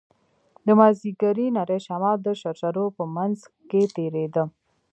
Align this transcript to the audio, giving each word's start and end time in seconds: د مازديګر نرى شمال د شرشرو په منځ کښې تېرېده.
د 0.65 0.67
مازديګر 0.79 1.37
نرى 1.55 1.79
شمال 1.85 2.17
د 2.23 2.27
شرشرو 2.41 2.85
په 2.97 3.03
منځ 3.15 3.37
کښې 3.69 3.83
تېرېده. 3.95 4.43